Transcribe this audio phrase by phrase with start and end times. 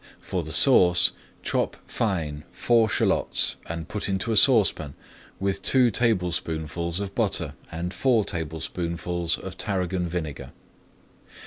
[0.19, 1.11] For the sauce
[1.43, 4.95] chop fine four shallots and put into a saucepan
[5.39, 10.53] with two tablespoonfuls of butter and four tablespoonfuls of tarragon vinegar.